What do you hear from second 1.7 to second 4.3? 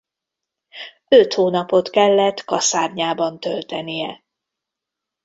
kellett kaszárnyában töltenie.